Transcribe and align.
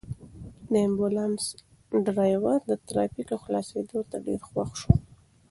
د 0.71 0.73
امبولانس 0.87 1.43
ډرېور 2.05 2.59
د 2.69 2.71
ترافیکو 2.87 3.35
خلاصېدو 3.43 3.99
ته 4.09 4.17
ډېر 4.25 4.41
خوښ 4.49 4.71
شو. 4.81 4.93